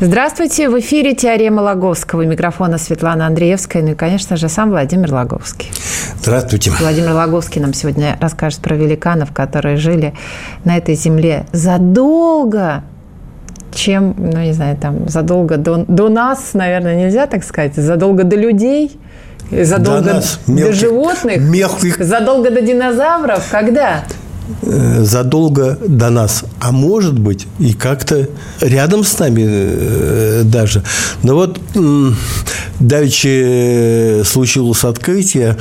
Здравствуйте, 0.00 0.68
в 0.68 0.78
эфире 0.78 1.12
«Теорема 1.12 1.60
Логовского». 1.60 2.22
Микрофона 2.22 2.78
Светлана 2.78 3.26
Андреевская, 3.26 3.82
ну 3.82 3.90
и, 3.90 3.94
конечно 3.94 4.36
же, 4.36 4.48
сам 4.48 4.70
Владимир 4.70 5.12
Логовский. 5.12 5.72
Здравствуйте. 6.22 6.70
Владимир 6.78 7.14
Логовский 7.14 7.60
нам 7.60 7.74
сегодня 7.74 8.16
расскажет 8.20 8.60
про 8.60 8.76
великанов, 8.76 9.32
которые 9.32 9.76
жили 9.76 10.14
на 10.64 10.76
этой 10.76 10.94
земле 10.94 11.46
задолго 11.50 12.84
чем, 13.74 14.14
ну, 14.16 14.40
не 14.40 14.52
знаю, 14.52 14.76
там, 14.76 15.08
задолго 15.08 15.56
до, 15.56 15.84
до 15.88 16.08
нас, 16.08 16.50
наверное, 16.54 16.94
нельзя 16.94 17.26
так 17.26 17.42
сказать, 17.42 17.74
задолго 17.74 18.22
до 18.22 18.36
людей, 18.36 19.00
задолго 19.50 20.00
до, 20.00 20.14
нас, 20.14 20.38
мелких, 20.46 20.66
до 20.66 20.72
животных, 20.74 21.40
мелких. 21.40 21.96
задолго 21.98 22.50
до 22.50 22.62
динозавров, 22.62 23.48
когда? 23.50 24.04
Э, 24.62 25.04
задолго 25.04 25.78
до 25.86 26.08
нас, 26.08 26.44
а 26.58 26.72
может 26.72 27.18
быть 27.18 27.46
и 27.58 27.74
как-то 27.74 28.28
рядом 28.60 29.04
с 29.04 29.18
нами 29.18 29.44
э, 29.46 30.42
даже. 30.44 30.82
Но 31.22 31.34
вот 31.34 31.60
давеча 32.80 34.24
случилось 34.24 34.84
открытие, 34.84 35.58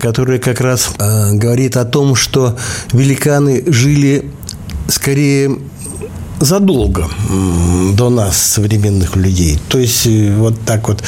которое 0.00 0.38
как 0.38 0.60
раз 0.60 0.90
э, 0.98 1.34
говорит 1.34 1.76
о 1.76 1.84
том, 1.84 2.14
что 2.14 2.56
великаны 2.92 3.64
жили 3.66 4.30
скорее 4.88 5.58
задолго 6.38 7.08
до 7.94 8.08
нас, 8.08 8.36
современных 8.36 9.16
людей. 9.16 9.58
То 9.68 9.78
есть, 9.78 10.06
вот 10.36 10.60
так 10.64 10.88
вот 10.88 11.02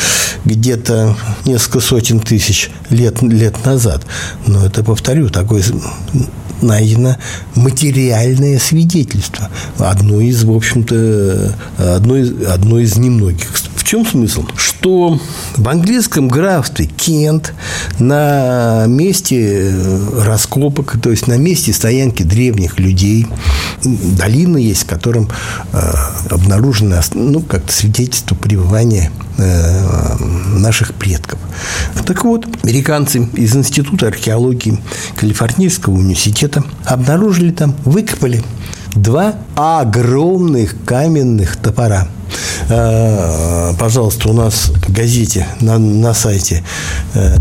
где-то 0.44 1.16
несколько 1.44 1.80
сотен 1.80 2.20
тысяч 2.20 2.70
лет, 2.90 3.22
лет 3.22 3.64
назад. 3.64 4.02
Но 4.46 4.64
это, 4.64 4.84
повторю, 4.84 5.28
такой 5.28 5.62
найдено 6.64 7.16
материальное 7.54 8.58
свидетельство. 8.58 9.48
Одно 9.78 10.20
из, 10.20 10.44
в 10.44 10.50
общем-то, 10.50 11.54
одно 11.78 12.16
из, 12.16 12.46
одно 12.46 12.78
из 12.78 12.96
немногих. 12.96 13.48
В 13.84 13.86
чем 13.86 14.06
смысл? 14.06 14.46
Что 14.56 15.20
в 15.58 15.68
английском 15.68 16.28
графстве 16.28 16.86
Кент 16.86 17.52
на 17.98 18.86
месте 18.86 19.74
раскопок, 20.18 20.96
то 21.02 21.10
есть 21.10 21.26
на 21.26 21.36
месте 21.36 21.74
стоянки 21.74 22.22
древних 22.22 22.80
людей, 22.80 23.26
долина 23.84 24.56
есть, 24.56 24.84
в 24.84 24.86
котором 24.86 25.28
э, 25.74 25.92
обнаружено 26.30 26.96
ну, 27.12 27.40
как-то 27.40 27.70
свидетельство 27.70 28.34
пребывания 28.34 29.10
Э, 29.36 30.16
наших 30.58 30.94
предков. 30.94 31.40
Так 32.06 32.24
вот, 32.24 32.46
американцы 32.62 33.28
из 33.34 33.56
Института 33.56 34.06
археологии 34.06 34.78
Калифорнийского 35.16 35.94
университета 35.94 36.62
обнаружили 36.84 37.50
там, 37.50 37.74
выкопали 37.84 38.44
два 38.94 39.34
огромных 39.56 40.76
каменных 40.84 41.56
топора. 41.56 42.06
Э, 42.68 43.72
пожалуйста, 43.78 44.28
у 44.28 44.32
нас 44.32 44.70
в 44.74 44.92
газете 44.92 45.46
на, 45.60 45.78
на 45.78 46.14
сайте 46.14 46.62
э, 47.14 47.36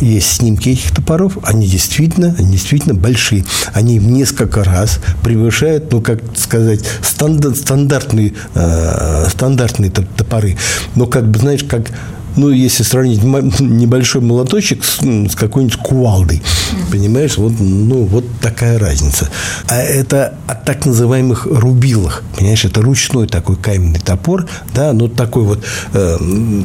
есть 0.00 0.36
снимки 0.36 0.70
этих 0.70 0.94
топоров, 0.94 1.38
они 1.42 1.66
действительно, 1.66 2.34
они 2.38 2.52
действительно 2.52 2.94
большие. 2.94 3.44
Они 3.72 3.98
в 3.98 4.06
несколько 4.06 4.64
раз 4.64 4.98
превышают, 5.22 5.92
ну, 5.92 6.00
как 6.00 6.20
сказать, 6.36 6.80
стандарт, 7.02 7.56
стандартные, 7.56 8.32
э, 8.54 9.26
стандартные 9.28 9.90
топоры. 9.90 10.56
Но, 10.94 11.06
как 11.06 11.28
бы, 11.30 11.38
знаешь, 11.38 11.64
как 11.64 11.90
ну, 12.36 12.50
если 12.50 12.82
сравнить 12.82 13.22
небольшой 13.22 14.22
молоточек 14.22 14.84
с, 14.84 15.00
с 15.00 15.34
какой-нибудь 15.34 15.76
кувалдой, 15.76 16.42
понимаешь, 16.90 17.36
вот, 17.36 17.52
ну, 17.58 18.04
вот 18.04 18.24
такая 18.40 18.78
разница. 18.78 19.28
А 19.68 19.80
это 19.80 20.34
от 20.46 20.64
так 20.64 20.86
называемых 20.86 21.46
рубилах, 21.46 22.22
понимаешь, 22.36 22.64
это 22.64 22.82
ручной 22.82 23.26
такой 23.26 23.56
каменный 23.56 24.00
топор, 24.00 24.46
да, 24.74 24.92
ну, 24.92 25.08
такой 25.08 25.44
вот 25.44 25.64
э, 25.92 26.18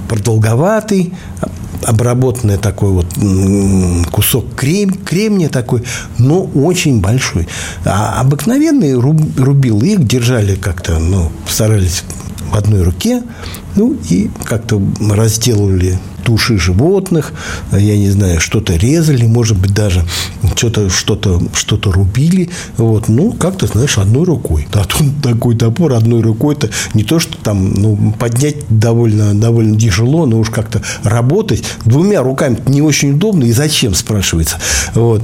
продолговатый, 0.07 1.13
обработанный 1.83 2.57
такой 2.57 2.91
вот 2.91 3.07
кусок 4.11 4.55
крем, 4.55 4.93
кремния 4.93 5.49
такой, 5.49 5.83
но 6.17 6.43
очень 6.43 7.01
большой. 7.01 7.47
А 7.83 8.21
обыкновенные 8.21 8.95
рубилы, 8.95 9.87
их 9.87 10.05
держали 10.05 10.55
как-то, 10.55 10.99
ну, 10.99 11.31
старались 11.47 12.03
в 12.51 12.55
одной 12.55 12.83
руке, 12.83 13.23
ну, 13.75 13.95
и 14.09 14.29
как-то 14.45 14.81
разделывали 14.99 15.99
туши 16.25 16.57
животных, 16.57 17.33
я 17.71 17.97
не 17.97 18.09
знаю, 18.09 18.41
что-то 18.41 18.75
резали, 18.75 19.25
может 19.25 19.57
быть, 19.57 19.73
даже 19.73 20.03
что-то 20.55 20.89
что-то 20.89 21.41
что-то 21.53 21.91
рубили. 21.91 22.49
Вот, 22.77 23.07
ну, 23.07 23.31
как-то, 23.31 23.67
знаешь, 23.67 23.97
одной 23.97 24.25
рукой. 24.25 24.67
А 24.73 24.83
тут 24.85 25.21
такой 25.21 25.55
топор 25.55 25.93
одной 25.93 26.21
рукой-то 26.21 26.69
не 26.93 27.03
то, 27.03 27.19
что 27.19 27.37
там 27.37 27.73
ну, 27.73 28.13
поднять 28.17 28.57
довольно, 28.69 29.33
довольно 29.35 29.79
тяжело, 29.79 30.25
но 30.25 30.39
уж 30.39 30.49
как-то 30.49 30.81
работать 31.03 31.63
двумя 31.85 32.23
руками 32.23 32.57
не 32.65 32.81
очень 32.81 33.11
удобно. 33.11 33.43
И 33.43 33.51
зачем, 33.51 33.93
спрашивается. 33.93 34.57
Вот. 34.95 35.23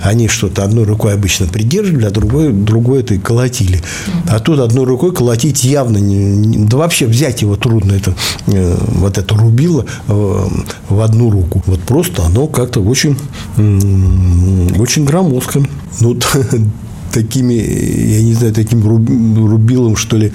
Они 0.00 0.28
что-то 0.28 0.62
одной 0.62 0.84
рукой 0.84 1.14
обычно 1.14 1.46
придерживали, 1.48 2.06
а 2.06 2.10
другой, 2.10 2.52
другой 2.52 3.00
это 3.00 3.14
и 3.14 3.18
колотили. 3.18 3.82
А 4.28 4.38
тут 4.38 4.60
одной 4.60 4.84
рукой 4.84 5.12
колотить 5.12 5.64
явно 5.64 5.98
да 6.00 6.76
вообще 6.76 7.06
взять 7.06 7.37
его 7.42 7.56
трудно. 7.56 7.92
Это, 7.92 8.14
э, 8.46 8.76
вот 8.94 9.18
это 9.18 9.34
рубило 9.34 9.84
э, 10.08 10.46
в 10.88 11.00
одну 11.00 11.30
руку. 11.30 11.62
Вот 11.66 11.80
просто 11.80 12.24
оно 12.24 12.46
как-то 12.46 12.80
очень, 12.80 13.16
очень 13.56 15.04
громоздко. 15.04 15.62
Ну, 16.00 16.16
такими, 17.12 17.54
я 17.54 18.22
не 18.22 18.34
знаю, 18.34 18.52
таким 18.52 18.86
рубилом, 18.86 19.96
что 19.96 20.16
ли, 20.16 20.32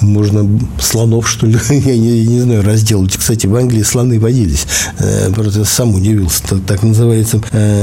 можно 0.00 0.60
слонов, 0.78 1.28
что 1.28 1.46
ли, 1.46 1.56
я 1.70 1.96
не, 1.96 2.18
я 2.18 2.26
не 2.26 2.40
знаю, 2.40 2.62
разделать. 2.62 3.16
Кстати, 3.16 3.46
в 3.46 3.56
Англии 3.56 3.82
слоны 3.82 4.20
водились. 4.20 4.66
Э, 4.98 5.30
просто 5.32 5.64
сам 5.64 5.94
удивился. 5.94 6.42
Так 6.66 6.82
называется 6.82 7.40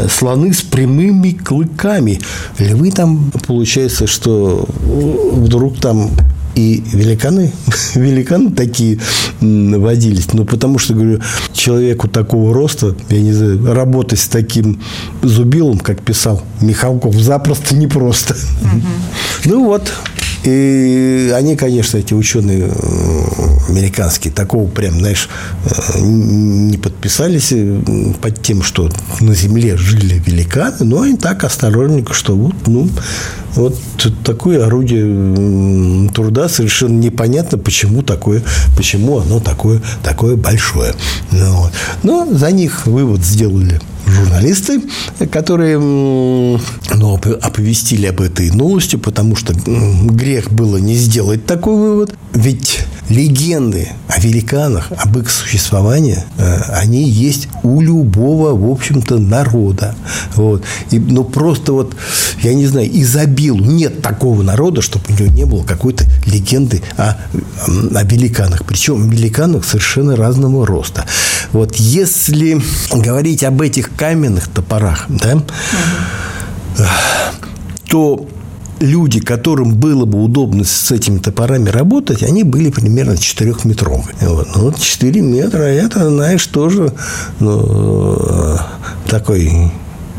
слоны 0.10 0.54
с 0.54 0.62
прямыми 0.62 1.32
клыками. 1.32 2.20
Львы 2.60 2.92
там, 2.92 3.32
получается, 3.48 4.08
что 4.08 4.68
вдруг 4.82 5.80
там 5.80 6.12
и 6.56 6.84
великаны, 6.94 7.52
великаны 7.96 8.52
такие 8.52 9.00
водились. 9.40 10.34
Ну, 10.34 10.46
потому 10.46 10.80
что, 10.80 10.94
говорю, 10.94 11.20
человеку 11.54 12.08
такого 12.08 12.54
роста, 12.54 12.96
я 13.10 13.22
не 13.22 13.34
знаю, 13.34 13.74
работать 13.74 14.20
с 14.20 14.28
таким 14.28 14.82
зубилом, 15.22 15.80
как 15.80 16.02
писал 16.02 16.42
Михалков, 16.62 17.16
запросто 17.16 17.76
непросто. 17.76 18.36
Угу. 18.62 18.82
Ну, 19.46 19.66
вот. 19.66 19.92
И 20.44 21.32
они, 21.36 21.56
конечно, 21.56 21.98
эти 21.98 22.14
ученые 22.14 22.72
э, 22.74 23.24
американские, 23.70 24.34
такого 24.34 24.68
прям, 24.68 25.00
знаешь, 25.00 25.30
э, 25.66 26.00
не 26.00 26.78
подписались 26.78 27.52
э, 27.52 27.80
под 28.22 28.42
тем, 28.42 28.64
что 28.64 28.90
на 29.20 29.36
Земле 29.36 29.78
жили 29.78 30.22
великаны, 30.26 30.78
но 30.82 31.02
они 31.02 31.16
так 31.16 31.44
осторожненько, 31.44 32.14
что 32.14 32.36
вот, 32.36 32.56
ну, 32.66 32.90
вот 33.54 33.78
такое 34.24 34.66
орудие 34.66 36.10
труда 36.10 36.50
совершенно 36.50 36.98
непонятно, 36.98 37.60
почему 37.60 38.02
такое, 38.02 38.42
почему 38.76 39.20
оно 39.20 39.40
такое, 39.40 39.82
такое 40.02 40.38
большое. 40.38 40.96
Ну, 41.32 41.54
вот. 41.54 41.72
Но 42.02 42.28
за 42.32 42.52
них 42.52 42.88
вывод 42.88 43.24
сделали 43.24 43.80
журналисты, 44.12 44.82
которые 45.32 45.80
ну, 45.80 47.20
оповестили 47.42 48.08
об 48.08 48.22
этой 48.22 48.52
новости, 48.52 48.96
потому 48.96 49.36
что 49.36 49.54
грех 49.54 50.52
было 50.52 50.78
не 50.78 50.96
сделать 50.96 51.46
такой 51.46 51.76
вывод. 51.76 52.16
Ведь 52.34 52.86
легенды 53.10 53.90
о 54.08 54.20
великанах, 54.20 54.92
об 54.98 55.18
их 55.18 55.30
существовании, 55.30 56.24
э, 56.38 56.58
они 56.74 57.04
есть 57.04 57.50
у 57.64 57.82
любого, 57.82 58.56
в 58.56 58.72
общем-то, 58.72 59.20
народа. 59.20 59.96
Вот. 60.36 60.64
И, 60.92 61.00
ну, 61.00 61.24
просто 61.24 61.74
вот, 61.74 61.96
я 62.42 62.54
не 62.54 62.68
знаю, 62.68 62.90
изобилу. 62.90 63.64
Нет 63.64 64.02
такого 64.02 64.44
народа, 64.44 64.82
чтобы 64.82 65.06
у 65.10 65.14
него 65.14 65.34
не 65.34 65.46
было 65.46 65.64
какой-то 65.64 66.06
легенды 66.26 66.82
о, 66.98 67.18
о 67.68 68.04
великанах. 68.04 68.66
Причем 68.66 69.10
великанах 69.10 69.66
совершенно 69.66 70.16
разного 70.16 70.66
роста. 70.66 71.06
Вот 71.52 71.76
если 71.76 72.62
говорить 72.92 73.44
об 73.44 73.62
этих 73.62 73.96
каменных 73.96 74.48
топорах, 74.48 75.06
да, 75.10 75.36
угу. 75.36 75.46
то 77.88 78.28
люди, 78.80 79.20
которым 79.20 79.76
было 79.76 80.06
бы 80.06 80.24
удобно 80.24 80.64
с 80.64 80.92
этими 80.92 81.20
топорами 81.20 81.70
работать, 81.70 82.24
они 82.24 82.44
были 82.44 82.72
примерно 82.72 83.14
4-метровые. 83.14 84.16
Вот. 84.22 84.48
Ну, 84.56 84.62
вот 84.64 84.80
4 84.80 85.22
метра, 85.22 85.64
это, 85.64 86.10
знаешь, 86.10 86.46
тоже 86.48 86.94
ну, 87.40 88.58
такой 89.08 89.72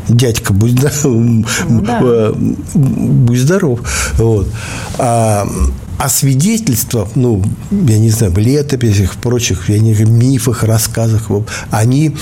дядька, 0.07 0.53
будь, 0.53 0.75
да, 0.75 0.91
ну, 1.03 1.45
да. 1.67 2.31
будь 2.73 3.39
здоров. 3.39 3.79
Вот. 4.17 4.47
А 4.97 5.47
а 5.97 6.09
свидетельства, 6.09 7.07
ну, 7.15 7.43
я 7.71 7.99
не 7.99 8.09
знаю, 8.09 8.33
в 8.33 8.37
летописях, 8.37 9.13
в 9.13 9.17
прочих, 9.17 9.69
я 9.69 9.79
не 9.79 9.93
знаю, 9.93 10.11
мифах, 10.11 10.63
рассказах, 10.63 11.29
они 11.71 12.15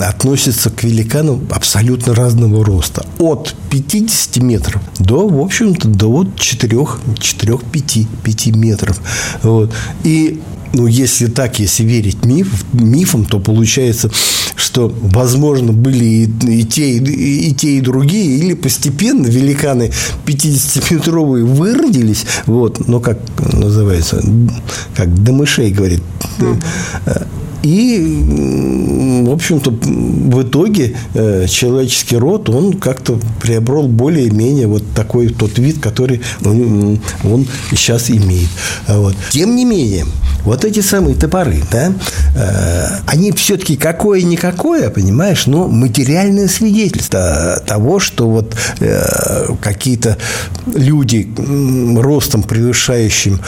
относятся 0.00 0.70
к 0.70 0.84
великанам 0.84 1.46
абсолютно 1.50 2.14
разного 2.14 2.64
роста. 2.64 3.04
От 3.18 3.54
50 3.70 4.36
метров 4.42 4.82
до, 4.98 5.28
в 5.28 5.40
общем-то, 5.40 5.88
до 5.88 6.10
вот 6.10 6.28
4-5 6.36 8.06
5 8.22 8.46
метров. 8.56 9.00
Вот. 9.42 9.72
И 10.04 10.40
ну, 10.72 10.86
если 10.86 11.26
так, 11.26 11.58
если 11.58 11.84
верить 11.84 12.24
миф, 12.24 12.64
мифам, 12.72 13.24
то 13.24 13.38
получается, 13.38 14.10
что, 14.56 14.92
возможно, 15.00 15.72
были 15.72 16.04
и, 16.04 16.60
и, 16.60 16.64
те, 16.64 16.98
и, 16.98 17.50
и 17.50 17.54
те, 17.54 17.78
и 17.78 17.80
другие, 17.80 18.38
или 18.38 18.54
постепенно 18.54 19.26
великаны 19.26 19.90
50-метровые 20.26 21.44
выродились, 21.44 22.26
вот, 22.46 22.86
но 22.88 23.00
как 23.00 23.18
называется, 23.52 24.22
как 24.94 25.22
до 25.22 25.32
мышей, 25.32 25.70
говорит, 25.70 26.02
и, 27.62 29.24
в 29.26 29.30
общем-то, 29.30 29.70
в 29.70 30.42
итоге 30.42 30.96
э, 31.14 31.46
человеческий 31.48 32.16
род, 32.16 32.48
он 32.48 32.74
как-то 32.74 33.18
приобрел 33.42 33.88
более-менее 33.88 34.68
вот 34.68 34.84
такой 34.94 35.28
тот 35.28 35.58
вид, 35.58 35.80
который 35.80 36.20
он, 36.44 37.00
он 37.24 37.46
сейчас 37.70 38.10
имеет. 38.10 38.48
Вот. 38.86 39.16
Тем 39.30 39.56
не 39.56 39.64
менее, 39.64 40.06
вот 40.44 40.64
эти 40.64 40.80
самые 40.80 41.14
топоры, 41.14 41.62
да, 41.70 41.92
э, 42.34 42.86
они 43.06 43.32
все-таки 43.32 43.76
какое-никакое, 43.76 44.90
понимаешь, 44.90 45.46
но 45.46 45.68
материальное 45.68 46.48
свидетельство 46.48 47.62
того, 47.66 48.00
что 48.00 48.28
вот 48.28 48.54
э, 48.80 49.46
какие-то 49.60 50.16
люди 50.66 51.28
ростом 51.98 52.42
превышающим 52.42 53.40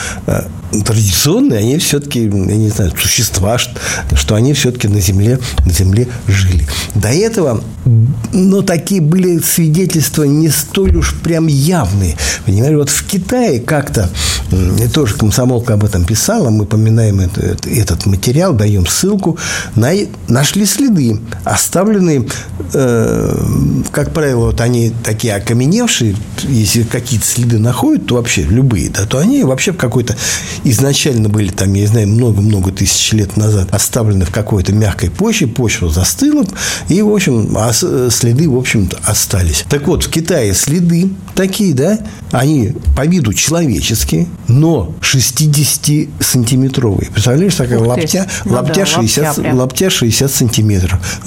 традиционные, 0.85 1.59
они 1.59 1.77
все-таки, 1.77 2.23
я 2.23 2.29
не 2.29 2.69
знаю, 2.69 2.91
существа, 2.97 3.57
что 3.57 4.35
они 4.35 4.53
все-таки 4.53 4.87
на 4.87 5.01
земле, 5.01 5.39
на 5.65 5.71
земле 5.71 6.07
жили. 6.27 6.67
До 6.95 7.09
этого, 7.09 7.63
ну, 8.31 8.61
такие 8.61 9.01
были 9.01 9.39
свидетельства 9.39 10.23
не 10.23 10.49
столь 10.49 10.97
уж 10.97 11.15
прям 11.21 11.47
явные. 11.47 12.15
Понимаешь, 12.45 12.75
вот 12.75 12.89
в 12.89 13.05
Китае 13.05 13.59
как-то, 13.59 14.09
тоже 14.93 15.15
комсомолка 15.15 15.73
об 15.73 15.83
этом 15.83 16.05
писала, 16.05 16.49
мы 16.49 16.65
поминаем 16.81 17.19
этот, 17.19 17.67
этот 17.67 18.05
материал, 18.07 18.53
даем 18.53 18.87
ссылку, 18.87 19.37
на, 19.75 19.91
нашли 20.27 20.65
следы, 20.65 21.19
оставленные, 21.43 22.27
э, 22.73 23.45
как 23.91 24.13
правило, 24.13 24.45
вот 24.47 24.61
они 24.61 24.91
такие 25.03 25.35
окаменевшие, 25.35 26.15
если 26.43 26.81
какие-то 26.83 27.25
следы 27.25 27.59
находят, 27.59 28.07
то 28.07 28.15
вообще 28.15 28.41
любые, 28.41 28.89
да, 28.89 29.05
то 29.05 29.19
они 29.19 29.43
вообще 29.43 29.73
в 29.73 29.77
какой-то 29.77 30.15
изначально 30.63 31.29
были 31.29 31.51
там, 31.51 31.71
я 31.73 31.81
не 31.81 31.87
знаю, 31.87 32.07
много-много 32.07 32.71
тысяч 32.71 33.11
лет 33.13 33.37
назад 33.37 33.67
оставлены 33.71 34.25
в 34.25 34.31
какой-то 34.31 34.73
мягкой 34.73 35.11
почве, 35.11 35.47
почва 35.47 35.89
застыла, 35.89 36.45
и, 36.89 37.01
в 37.01 37.13
общем, 37.13 37.55
следы, 38.09 38.49
в 38.49 38.57
общем-то, 38.57 38.97
остались. 39.03 39.65
Так 39.69 39.87
вот, 39.87 40.03
в 40.03 40.09
Китае 40.09 40.55
следы 40.55 41.11
такие, 41.35 41.75
да, 41.75 41.99
они 42.31 42.73
по 42.95 43.05
виду 43.05 43.33
человеческие, 43.33 44.27
но 44.47 44.95
60-сантиметровые. 46.71 47.11
Представляешь, 47.11 47.55
такая 47.55 47.79
лаптя, 47.79 48.27
ну, 48.45 48.53
лаптя, 48.53 48.73
да, 48.73 48.85
60, 48.85 49.37
лаптя, 49.37 49.55
лаптя 49.55 49.89
60 49.89 50.31
сантиметров. 50.31 51.21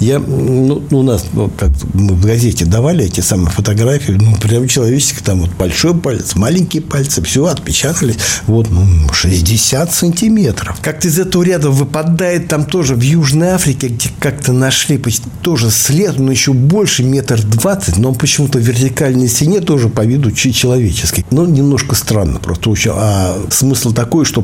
Я, 0.00 0.18
ну, 0.18 0.82
у 0.90 1.02
нас, 1.02 1.24
ну, 1.32 1.50
как 1.56 1.70
мы 1.94 2.14
в 2.14 2.24
газете 2.24 2.64
давали 2.64 3.04
эти 3.04 3.20
самые 3.20 3.50
фотографии, 3.50 4.12
ну, 4.12 4.36
прям 4.36 4.68
человеческие, 4.68 5.24
там 5.24 5.40
вот 5.40 5.50
большой 5.50 5.94
палец, 5.94 6.34
маленькие 6.34 6.82
пальцы, 6.82 7.22
все 7.22 7.46
отпечатались. 7.46 8.16
Вот, 8.46 8.70
ну, 8.70 8.86
60 9.12 9.92
сантиметров. 9.92 10.78
Как-то 10.82 11.08
из 11.08 11.18
этого 11.18 11.42
ряда 11.42 11.70
выпадает 11.70 12.48
там 12.48 12.64
тоже 12.64 12.94
в 12.94 13.00
Южной 13.00 13.48
Африке, 13.48 13.88
где 13.88 14.10
как-то 14.18 14.52
нашли 14.52 15.02
тоже 15.42 15.70
след, 15.70 16.18
но 16.18 16.30
еще 16.30 16.52
больше, 16.52 17.02
метр 17.02 17.42
двадцать, 17.42 17.96
но 17.96 18.10
он 18.10 18.14
почему-то 18.14 18.58
в 18.58 18.62
вертикальной 18.62 19.28
стене 19.28 19.60
тоже 19.60 19.88
по 19.88 20.04
виду 20.04 20.30
человеческий. 20.32 21.24
Но 21.30 21.46
немножко 21.46 21.94
странно 21.94 22.38
просто. 22.38 22.66
А 22.88 23.36
смысл 23.50 23.92
такой, 23.92 24.24
что 24.24 24.42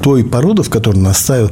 той 0.00 0.24
породы, 0.24 0.62
в 0.62 0.70
которой 0.70 0.98
наставил 0.98 1.50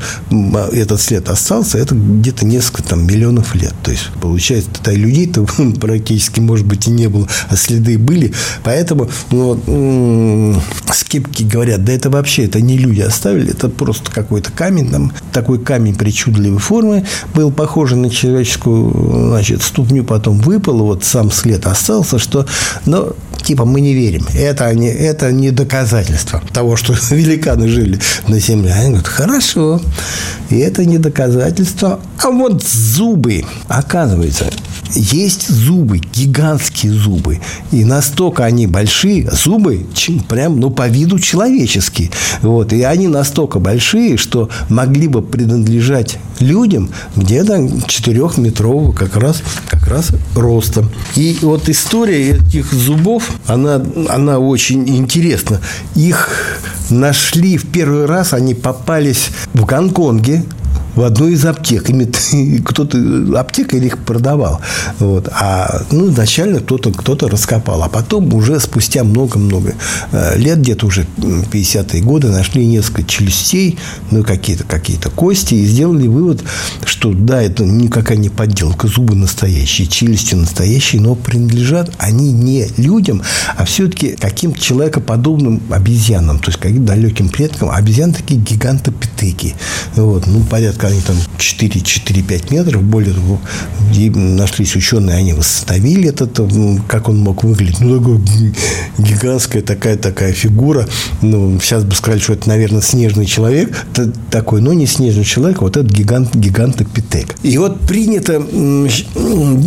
этот 0.73 1.01
след 1.01 1.29
остался, 1.29 1.79
это 1.79 1.95
где-то 1.95 2.47
несколько 2.47 2.83
там, 2.83 3.07
миллионов 3.07 3.55
лет. 3.55 3.75
То 3.83 3.91
есть, 3.91 4.05
получается, 4.21 4.71
тогда 4.73 4.93
людей-то 4.93 5.45
практически, 5.81 6.41
может 6.41 6.67
быть, 6.67 6.87
и 6.87 6.91
не 6.91 7.09
было, 7.09 7.29
а 7.49 7.57
следы 7.57 7.99
были. 7.99 8.33
Поэтому 8.63 9.09
ну, 9.31 10.61
скептики 10.93 11.43
говорят, 11.43 11.85
да 11.85 11.93
это 11.93 12.11
вообще, 12.11 12.45
это 12.45 12.61
не 12.61 12.79
люди 12.79 13.01
оставили, 13.01 13.51
это 13.51 13.69
просто 13.69 14.11
какой-то 14.11 14.53
камень, 14.53 14.91
там, 14.91 15.13
такой 15.33 15.59
камень 15.59 15.95
причудливой 15.95 16.59
формы, 16.59 17.05
был 17.35 17.51
похож 17.51 17.93
на 17.93 18.11
человеческую 18.11 19.31
значит, 19.31 19.63
ступню, 19.63 20.05
потом 20.05 20.39
выпал, 20.39 20.79
вот 20.79 21.05
сам 21.05 21.31
след 21.31 21.67
остался, 21.67 22.19
что, 22.19 22.47
ну, 22.85 23.15
типа 23.47 23.65
мы 23.65 23.81
не 23.81 23.95
верим. 23.95 24.27
Это 24.35 24.75
не, 24.75 24.89
это 24.89 25.31
не 25.31 25.53
доказательство 25.53 26.43
того, 26.53 26.77
что 26.77 26.95
великаны 27.11 27.69
жили 27.69 27.99
на 28.27 28.41
Земле. 28.41 28.73
Они 28.73 28.89
говорят, 28.89 29.07
хорошо, 29.07 29.81
и 30.51 30.59
это 30.59 30.85
не 30.85 30.99
доказательство. 30.99 32.01
А 32.23 32.31
вот 32.31 32.65
зубы, 32.65 33.45
оказывается, 33.69 34.47
есть 34.95 35.49
зубы, 35.49 35.99
гигантские 35.99 36.93
зубы. 36.93 37.41
И 37.73 37.85
настолько 37.85 38.45
они 38.45 38.67
большие, 38.67 39.31
зубы 39.31 39.87
прям, 40.29 40.61
ну, 40.61 40.71
по 40.71 40.89
виду 40.89 41.19
человеческие. 41.19 42.11
Вот. 42.43 42.73
И 42.73 42.83
они 42.83 43.09
настолько 43.09 43.59
большие, 43.59 44.17
что 44.17 44.49
могли 44.69 45.09
бы 45.09 45.23
принадлежать 45.23 46.19
людям 46.41 46.91
где-то 47.17 47.57
4-метрового 47.57 48.93
как 48.93 49.17
раз, 49.17 49.43
как 49.69 49.87
раз 49.89 50.11
роста. 50.35 50.85
И 51.15 51.39
вот 51.43 51.69
история 51.69 52.37
этих 52.37 52.73
зубов, 52.73 53.31
она, 53.47 53.83
она 54.09 54.39
очень 54.39 54.89
интересна. 54.89 55.61
Их 55.95 56.61
нашли 56.91 57.57
в 57.57 57.67
первый 57.67 58.07
раз, 58.07 58.33
они 58.33 58.55
попались 58.55 59.29
в 59.55 59.65
Гонконге, 59.65 60.45
в 60.97 61.03
одной 61.03 61.35
из 61.35 61.45
аптек. 61.45 61.87
Кто-то 62.65 62.99
аптека 63.39 63.77
их 63.77 63.99
продавал. 63.99 64.61
Вот. 64.99 65.29
А 65.33 65.83
ну, 65.93 66.11
изначально 66.11 66.61
кто-то 66.61 66.93
кто 66.93 67.17
раскопал. 67.29 67.83
А 67.83 67.89
потом 67.89 68.33
уже 68.35 68.59
спустя 68.59 69.05
много-много 69.05 69.75
э, 70.13 70.39
лет, 70.39 70.61
где-то 70.61 70.87
уже 70.87 71.07
50-е 71.19 72.03
годы, 72.03 72.29
нашли 72.29 72.67
несколько 72.67 73.05
челюстей, 73.05 73.79
ну, 74.11 74.25
какие-то 74.25 74.65
какие 74.65 74.97
кости, 74.97 75.55
и 75.55 75.67
сделали 75.67 76.09
вывод, 76.09 76.43
что 76.85 77.13
да, 77.13 77.43
это 77.43 77.65
никакая 77.65 78.17
не 78.17 78.29
подделка, 78.29 78.89
зубы 78.89 79.15
настоящие, 79.15 79.87
челюсти 79.87 80.35
настоящие, 80.35 81.03
но 81.03 81.15
принадлежат 81.15 81.93
они 81.99 82.33
не 82.33 82.69
людям, 82.77 83.23
а 83.57 83.65
все-таки 83.65 84.17
каким-то 84.17 84.59
человекоподобным 84.59 85.63
обезьянам, 85.71 86.39
то 86.39 86.49
есть 86.49 86.59
каким 86.59 86.85
далеким 86.85 87.29
предкам. 87.29 87.71
Обезьяны 87.71 88.15
такие 88.15 88.41
гигантопитеки. 88.41 89.55
Вот, 89.95 90.27
ну, 90.27 90.43
порядка 90.45 90.86
они 90.87 91.01
там 91.01 91.17
4-4-5 91.39 92.55
метров. 92.55 92.83
Более 92.83 93.15
того, 93.15 93.41
нашлись 94.15 94.77
ученые, 94.77 95.17
они 95.17 95.33
восстановили 95.33 96.09
этот, 96.09 96.41
как 96.89 97.09
он 97.09 97.19
мог 97.19 97.45
выглядеть. 97.45 97.81
Ну, 97.81 97.99
такой 97.99 98.21
гигантская 98.99 99.63
такая-такая 99.63 100.33
фигура. 100.33 100.87
Ну, 101.23 101.59
сейчас 101.61 101.85
бы 101.85 101.95
сказали, 101.95 102.21
что 102.21 102.33
это, 102.35 102.49
наверное, 102.49 102.81
снежный 102.81 103.27
человек. 103.27 103.87
Такой, 104.31 104.61
но 104.61 104.73
не 104.73 104.87
снежный 104.87 105.25
человек, 105.25 105.63
вот 105.63 105.77
этот 105.77 105.93
гигант, 105.93 106.35
гигантопитек. 106.35 107.37
И 107.43 107.59
вот 107.59 107.81
принято 107.81 108.43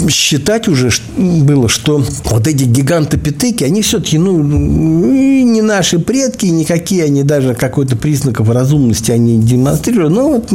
считать 0.09 0.67
уже 0.67 0.89
было, 1.17 1.69
что 1.69 2.03
вот 2.25 2.47
эти 2.47 2.63
гигантопитеки, 2.63 3.63
они 3.63 3.81
все-таки, 3.81 4.17
ну, 4.17 4.41
не 4.43 5.61
наши 5.61 5.99
предки, 5.99 6.45
никакие 6.45 7.03
они 7.05 7.23
даже 7.23 7.55
какой-то 7.55 7.95
признаков 7.95 8.49
разумности 8.49 9.11
они 9.11 9.39
демонстрируют. 9.39 10.13
Но 10.13 10.29
вот 10.29 10.51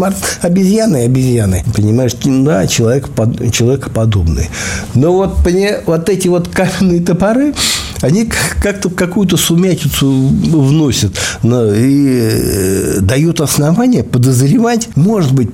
обезьяны 0.55 1.03
и 1.03 1.07
обезьяны. 1.07 1.65
Понимаешь, 1.75 2.13
да, 2.23 2.67
человек, 2.67 3.09
человекоподобный. 3.53 4.49
Но 4.95 5.13
вот, 5.13 5.39
вот 5.87 6.09
эти 6.09 6.29
вот 6.29 6.49
каменные 6.49 7.01
топоры, 7.01 7.55
они 8.01 8.27
как-то 8.61 8.89
какую-то 8.91 9.37
сумятицу 9.37 10.11
вносят 10.11 11.13
и 11.43 12.19
э, 12.21 12.99
дают 13.01 13.41
основания 13.41 14.05
подозревать, 14.05 14.89
может 14.95 15.33
быть, 15.33 15.51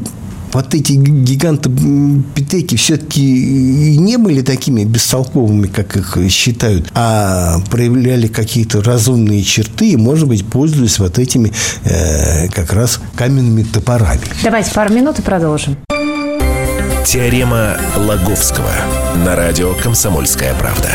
вот 0.52 0.74
эти 0.74 0.92
гиганты-питеки 0.92 2.76
все-таки 2.76 3.96
не 3.96 4.16
были 4.18 4.42
такими 4.42 4.84
бестолковыми, 4.84 5.66
как 5.66 5.96
их 5.96 6.18
считают, 6.30 6.90
а 6.94 7.60
проявляли 7.70 8.26
какие-то 8.26 8.82
разумные 8.82 9.42
черты 9.42 9.90
и, 9.90 9.96
может 9.96 10.28
быть, 10.28 10.46
пользовались 10.46 10.98
вот 10.98 11.18
этими 11.18 11.52
э, 11.84 12.48
как 12.48 12.72
раз 12.72 13.00
каменными 13.14 13.62
топорами. 13.62 14.20
Давайте 14.42 14.72
пару 14.72 14.92
минут 14.92 15.18
и 15.18 15.22
продолжим. 15.22 15.76
Теорема 17.04 17.76
Лаговского 17.96 18.70
на 19.24 19.34
радио 19.34 19.74
«Комсомольская 19.74 20.54
правда». 20.54 20.90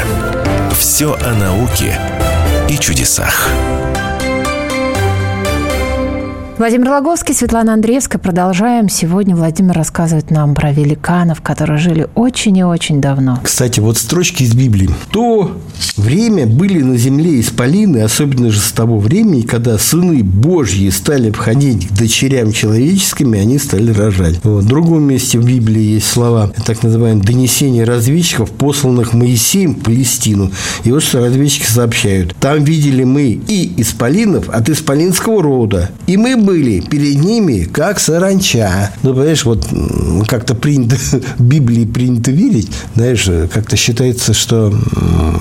Все 0.77 1.13
о 1.13 1.33
науке 1.33 1.99
и 2.69 2.77
чудесах. 2.77 3.49
Владимир 6.57 6.87
Логовский, 6.87 7.35
Светлана 7.35 7.73
Андреевская. 7.73 8.17
Продолжаем. 8.17 8.87
Сегодня 8.87 9.35
Владимир 9.35 9.73
рассказывает 9.73 10.31
нам 10.31 10.55
про 10.55 10.71
великанов, 10.71 11.41
которые 11.41 11.77
жили 11.77 12.07
очень 12.15 12.55
и 12.57 12.63
очень 12.63 13.01
давно. 13.01 13.41
Кстати, 13.43 13.81
вот 13.81 13.97
строчки 13.97 14.43
из 14.43 14.53
Библии. 14.53 14.89
То 15.11 15.51
время 15.97 16.45
были 16.47 16.81
на 16.81 16.95
земле 16.95 17.41
исполины, 17.41 17.97
особенно 17.97 18.51
же 18.51 18.61
с 18.61 18.71
того 18.71 18.99
времени, 18.99 19.41
когда 19.41 19.77
сыны 19.77 20.23
Божьи 20.23 20.89
стали 20.91 21.29
входить 21.29 21.89
к 21.89 21.91
дочерям 21.91 22.53
человеческими, 22.53 23.37
они 23.37 23.59
стали 23.59 23.91
рожать. 23.91 24.39
В 24.41 24.65
другом 24.65 25.03
месте 25.03 25.37
в 25.37 25.45
Библии 25.45 25.95
есть 25.95 26.07
слова, 26.07 26.53
так 26.65 26.81
называемое 26.83 27.21
донесение 27.21 27.83
разведчиков, 27.83 28.51
посланных 28.51 29.13
Моисеем 29.13 29.75
в 29.75 29.83
Палестину. 29.83 30.51
И 30.85 30.91
вот 30.93 31.03
что 31.03 31.19
разведчики 31.19 31.65
сообщают. 31.65 32.33
Там 32.39 32.63
видели 32.63 33.03
мы 33.03 33.41
и 33.45 33.73
исполинов 33.81 34.47
от 34.47 34.69
исполинского 34.69 35.43
рода, 35.43 35.89
и 36.07 36.15
мы 36.15 36.44
были 36.45 36.79
перед 36.79 37.23
ними, 37.23 37.63
как 37.63 37.99
саранча. 37.99 38.91
Ну, 39.03 39.13
понимаешь, 39.13 39.45
вот 39.45 39.67
как-то 40.27 40.55
принято, 40.55 40.97
Библии 41.39 41.85
принято 41.85 42.31
верить, 42.31 42.69
знаешь, 42.95 43.27
как-то 43.51 43.75
считается, 43.75 44.33
что, 44.33 44.73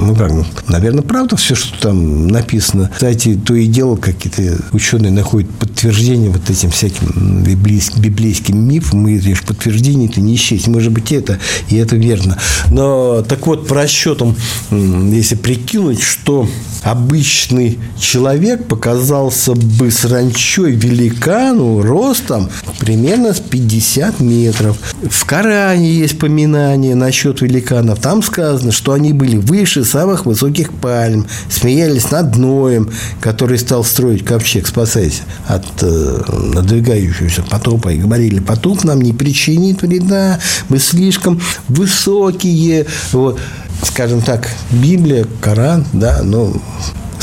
ну, 0.00 0.14
как, 0.16 0.32
наверное, 0.68 1.02
правда 1.02 1.36
все, 1.36 1.54
что 1.54 1.78
там 1.80 2.28
написано. 2.28 2.90
Кстати, 2.92 3.34
то 3.44 3.54
и 3.54 3.66
дело, 3.66 3.96
какие-то 3.96 4.58
ученые 4.72 5.12
находят 5.12 5.50
подтверждение 5.50 6.30
вот 6.30 6.48
этим 6.48 6.70
всяким 6.70 7.42
библейским, 7.42 8.00
библейским 8.00 8.58
мифам, 8.58 9.06
и 9.08 9.18
лишь 9.18 9.42
подтверждение-то 9.42 10.20
не 10.20 10.34
исчезнет. 10.34 10.68
Может 10.68 10.92
быть, 10.92 11.12
это, 11.12 11.38
и 11.68 11.76
это 11.76 11.96
верно. 11.96 12.38
Но, 12.70 13.22
так 13.22 13.46
вот, 13.46 13.66
по 13.68 13.74
расчетам, 13.74 14.34
если 14.70 15.34
прикинуть, 15.36 16.02
что 16.02 16.48
обычный 16.82 17.78
человек 17.98 18.66
показался 18.66 19.54
бы 19.54 19.90
саранчой 19.90 20.72
великану 20.94 21.82
ростом 21.82 22.48
примерно 22.78 23.34
с 23.34 23.40
50 23.40 24.20
метров. 24.20 24.76
В 25.02 25.24
Коране 25.24 25.92
есть 25.92 26.18
поминание 26.18 26.94
насчет 26.94 27.40
великанов. 27.40 27.98
Там 27.98 28.22
сказано, 28.22 28.72
что 28.72 28.92
они 28.92 29.12
были 29.12 29.36
выше 29.36 29.84
самых 29.84 30.26
высоких 30.26 30.72
пальм, 30.72 31.26
смеялись 31.50 32.10
над 32.10 32.36
Ноем, 32.36 32.90
который 33.20 33.58
стал 33.58 33.84
строить 33.84 34.24
ковчег, 34.24 34.66
спасаясь 34.66 35.22
от 35.46 35.64
э, 35.82 36.22
надвигающегося 36.54 37.42
потопа, 37.42 37.88
и 37.92 37.98
говорили, 37.98 38.40
потоп 38.40 38.84
нам 38.84 39.00
не 39.00 39.12
причинит 39.12 39.82
вреда, 39.82 40.38
мы 40.68 40.78
слишком 40.78 41.40
высокие. 41.68 42.86
Вот 43.12 43.40
скажем 43.82 44.22
так, 44.22 44.48
Библия, 44.70 45.26
Коран, 45.40 45.84
да, 45.92 46.22
но 46.22 46.52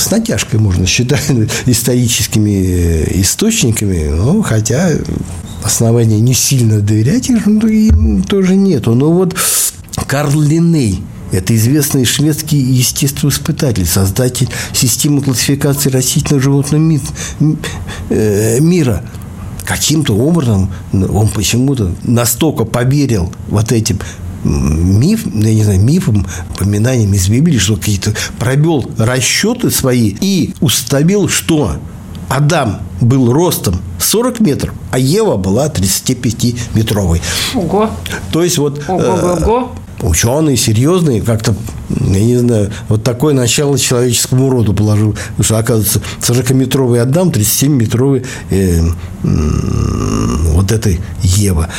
с 0.01 0.11
натяжкой 0.11 0.59
можно 0.59 0.85
считать 0.85 1.29
историческими 1.65 2.49
э, 2.49 3.21
источниками, 3.21 4.09
ну, 4.09 4.41
хотя 4.41 4.89
основания 5.63 6.19
не 6.19 6.33
сильно 6.33 6.79
доверять 6.79 7.29
им 7.29 8.23
тоже 8.23 8.55
нету. 8.55 8.95
Но 8.95 9.11
вот 9.11 9.35
Карл 10.07 10.41
Линней, 10.41 11.03
это 11.31 11.55
известный 11.55 12.05
шведский 12.05 12.57
естествоиспытатель, 12.57 13.85
создатель 13.85 14.49
системы 14.73 15.21
классификации 15.21 15.89
растительных 15.89 16.43
животных 16.43 17.01
э, 18.09 18.59
мира. 18.59 19.03
Каким-то 19.65 20.15
образом 20.17 20.73
он 20.91 21.29
почему-то 21.29 21.93
настолько 22.03 22.65
поверил 22.65 23.31
вот 23.47 23.71
этим 23.71 23.99
миф, 24.43 25.25
я 25.33 25.53
не 25.53 25.63
знаю, 25.63 25.81
мифом, 25.81 26.25
поминанием 26.57 27.13
из 27.13 27.27
Библии, 27.29 27.57
что 27.57 27.75
какие-то 27.75 28.13
пробел 28.39 28.89
расчеты 28.97 29.71
свои 29.71 30.15
и 30.19 30.53
установил, 30.61 31.29
что 31.29 31.77
Адам 32.29 32.79
был 33.01 33.31
ростом 33.33 33.81
40 33.99 34.39
метров, 34.39 34.73
а 34.91 34.99
Ева 34.99 35.37
была 35.37 35.67
35-метровой. 35.67 37.21
Ого. 37.53 37.89
То 38.31 38.43
есть 38.43 38.57
вот... 38.57 38.81
Ого-го-го. 38.87 39.71
Э, 40.01 40.05
ученые, 40.07 40.57
серьезные, 40.57 41.21
как-то, 41.21 41.55
я 41.89 42.23
не 42.23 42.37
знаю, 42.37 42.71
вот 42.87 43.03
такое 43.03 43.33
начало 43.33 43.77
человеческому 43.77 44.49
роду 44.49 44.73
положил. 44.73 45.11
Потому 45.11 45.43
что, 45.43 45.57
оказывается, 45.57 46.01
40-метровый 46.21 47.01
Адам, 47.01 47.29
37-метровый 47.29 48.25
э, 48.49 48.79
э, 48.79 49.37
вот 50.53 50.71
этой 50.71 50.99
Ева. 51.21 51.69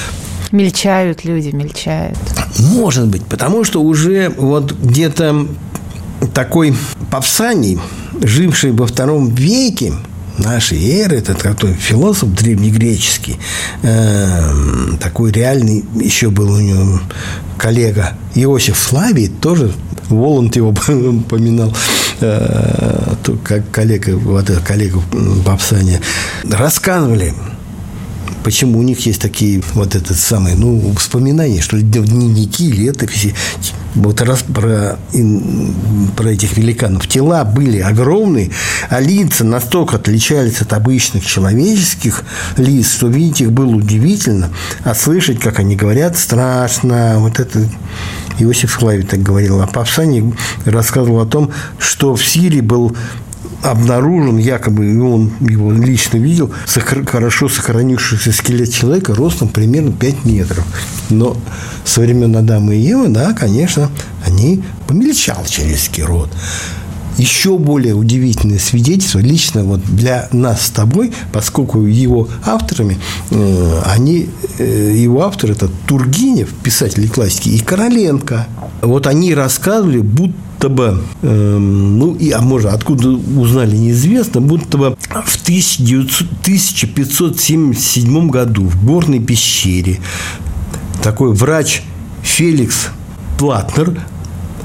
Мельчают 0.52 1.25
люди, 1.25 1.49
мельчают. 1.49 2.18
Может 2.59 3.09
быть, 3.09 3.25
потому 3.25 3.64
что 3.64 3.82
уже 3.82 4.28
вот 4.28 4.73
где-то 4.73 5.47
такой 6.35 6.75
Павсаний, 7.11 7.78
живший 8.21 8.73
во 8.73 8.87
втором 8.87 9.35
веке, 9.35 9.92
нашей 10.38 10.78
эры, 11.00 11.16
это 11.16 11.35
такой 11.35 11.75
философ 11.75 12.35
древнегреческий, 12.35 13.38
э, 13.82 14.50
такой 15.00 15.32
реальный, 15.32 15.85
еще 15.94 16.30
был 16.30 16.52
у 16.52 16.61
него 16.61 17.00
коллега 17.59 18.14
Иосиф 18.35 18.76
Флавий, 18.76 19.28
тоже 19.28 19.73
Воланд 20.09 20.56
его 20.56 20.73
поминал, 21.28 21.75
э, 22.21 23.14
как 23.44 23.71
коллега, 23.71 24.16
вот 24.16 24.50
коллега 24.66 25.00
Павсания, 25.44 26.00
рассказывали 26.44 27.35
Почему 28.44 28.78
у 28.78 28.82
них 28.82 29.06
есть 29.06 29.20
такие 29.20 29.62
вот 29.75 29.94
этот 29.94 30.18
самый, 30.18 30.54
ну, 30.54 30.94
вспоминания, 30.96 31.61
что 31.61 31.76
ли, 31.76 31.82
дневники, 31.82 32.70
летописи. 32.70 33.34
Вот 33.94 34.22
раз 34.22 34.42
про, 34.42 34.99
про 36.16 36.28
этих 36.30 36.56
великанов. 36.56 37.06
Тела 37.06 37.44
были 37.44 37.78
огромные, 37.78 38.50
а 38.88 39.00
лица 39.00 39.44
настолько 39.44 39.96
отличались 39.96 40.62
от 40.62 40.72
обычных 40.72 41.26
человеческих 41.26 42.25
лиц, 42.56 42.90
что 42.90 43.08
видеть 43.08 43.42
их 43.42 43.52
было 43.52 43.75
удивительно, 43.75 44.50
а 44.82 44.94
слышать, 44.94 45.38
как 45.38 45.58
они 45.58 45.76
говорят, 45.76 46.16
страшно. 46.16 47.16
Вот 47.18 47.38
это 47.38 47.68
Иосиф 48.38 48.72
Флавий 48.72 49.04
так 49.04 49.22
говорил. 49.22 49.61
А 49.61 49.66
Павсаний 49.66 50.34
рассказывал 50.64 51.20
о 51.20 51.26
том, 51.26 51.50
что 51.78 52.16
в 52.16 52.25
Сирии 52.25 52.61
был 52.61 52.96
обнаружен, 53.62 54.38
якобы 54.38 55.00
он 55.02 55.33
его 55.40 55.73
лично 55.73 56.19
видел, 56.19 56.52
хорошо 57.07 57.49
сохранившийся 57.49 58.33
скелет 58.33 58.73
человека 58.73 59.14
ростом 59.14 59.49
примерно 59.49 59.92
5 59.92 60.25
метров. 60.25 60.64
Но 61.11 61.37
со 61.85 62.00
времен 62.00 62.37
Адама 62.37 62.75
и 62.75 62.81
Евы, 62.81 63.09
да, 63.09 63.33
конечно, 63.33 63.90
они 64.26 64.62
помельчал 64.87 65.45
человеческий 65.47 66.02
род. 66.02 66.28
Еще 67.19 67.59
более 67.59 67.95
удивительное 67.95 68.59
свидетельство 68.59 69.19
лично 69.19 69.64
вот 69.64 69.83
для 69.85 70.28
нас 70.33 70.66
с 70.66 70.71
тобой, 70.71 71.12
поскольку 71.31 71.85
его 71.85 72.28
авторами, 72.45 72.99
э, 73.31 73.81
они, 73.85 74.31
э, 74.59 74.95
его 74.97 75.23
автор 75.23 75.50
это 75.50 75.69
Тургенев, 75.87 76.49
писатель 76.62 77.09
классики, 77.11 77.50
и 77.50 77.59
Короленко. 77.59 78.47
Вот 78.81 79.07
они 79.07 79.35
рассказывали, 79.35 79.99
будто 79.99 80.35
будто 80.62 80.69
бы, 80.69 81.02
э, 81.23 81.59
ну, 81.59 82.14
и, 82.14 82.31
а 82.31 82.40
может, 82.40 82.73
откуда 82.73 83.09
узнали, 83.09 83.76
неизвестно, 83.76 84.40
будто 84.40 84.78
бы 84.78 84.97
в 85.09 85.42
1900, 85.42 86.28
1577 86.42 88.28
году 88.28 88.66
в 88.66 88.85
горной 88.85 89.19
пещере 89.19 89.99
такой 91.02 91.33
врач 91.35 91.83
Феликс 92.23 92.90
Платнер 93.38 94.00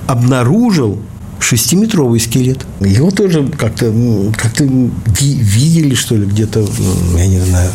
обнаружил 0.05 0.99
шестиметровый 1.39 2.19
скелет. 2.19 2.65
Его 2.79 3.09
тоже 3.09 3.47
как-то 3.47 3.91
как 4.37 4.59
видели, 4.59 5.95
что 5.95 6.15
ли, 6.15 6.25
где-то, 6.25 6.67
я 7.15 7.27
не 7.27 7.39
знаю, 7.39 7.71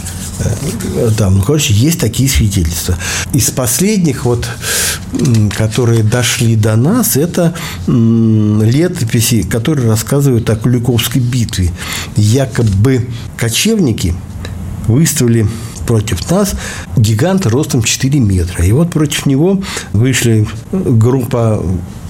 там, 1.16 1.42
короче, 1.42 1.72
есть 1.74 2.00
такие 2.00 2.28
свидетельства. 2.28 2.96
Из 3.32 3.50
последних, 3.50 4.24
вот, 4.24 4.46
которые 5.56 6.02
дошли 6.02 6.56
до 6.56 6.76
нас, 6.76 7.16
это 7.16 7.54
летописи, 7.86 9.42
которые 9.42 9.88
рассказывают 9.88 10.48
о 10.50 10.56
Куликовской 10.56 11.20
битве. 11.20 11.70
Якобы 12.16 13.08
кочевники 13.36 14.14
выставили 14.86 15.46
против 15.86 16.30
нас 16.30 16.54
гиганта 16.96 17.50
ростом 17.50 17.82
4 17.82 18.20
метра. 18.20 18.64
И 18.64 18.72
вот 18.72 18.90
против 18.90 19.26
него 19.26 19.62
вышли 19.92 20.46
группа 20.72 21.62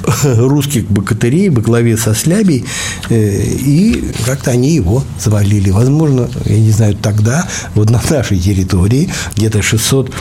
русских 0.24 0.88
богатырей 0.90 1.48
во 1.48 1.60
главе 1.60 1.96
со 1.96 2.14
Слябей, 2.14 2.64
э, 3.08 3.42
и 3.42 4.12
как-то 4.26 4.50
они 4.50 4.70
его 4.70 5.04
завалили. 5.18 5.70
Возможно, 5.70 6.28
я 6.46 6.58
не 6.58 6.70
знаю, 6.70 6.96
тогда 6.96 7.46
вот 7.74 7.90
на 7.90 8.00
нашей 8.10 8.38
территории, 8.38 9.10
где-то 9.36 9.62
600, 9.62 10.12